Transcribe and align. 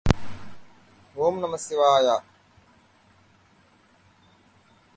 The 0.05 0.13
procession 1.13 1.43
ends 1.53 1.65
at 1.65 1.69
the 1.69 1.75
Heian 1.75 2.03
Shrine. 2.09 2.27